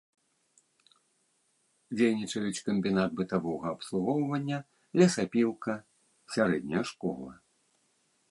[1.97, 4.59] Дзейнічаюць камбінат бытавога абслугоўвання,
[5.01, 5.73] лесапілка,
[6.37, 7.31] сярэдняя школа.